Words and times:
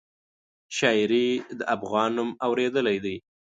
شاعري 0.77 1.27
د 1.59 1.61
افغان 1.75 2.09
نوم 2.17 2.29
اورېدلی 2.45 2.97
دی. 3.05 3.15